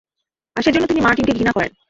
[0.55, 1.71] আর সেজন্য তিনি মার্টিন কে ঘৃণা করেন।